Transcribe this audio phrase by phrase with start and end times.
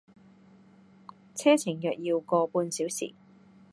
[1.35, 3.13] 車程約要個半小時